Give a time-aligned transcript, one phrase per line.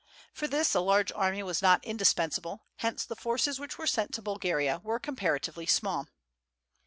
[0.33, 4.23] For this a large army was not indispensable; hence the forces which were sent to
[4.23, 6.07] Bulgaria were comparatively small.